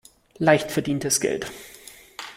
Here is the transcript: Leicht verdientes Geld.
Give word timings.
Leicht 0.39 0.71
verdientes 0.71 1.19
Geld. 1.19 1.45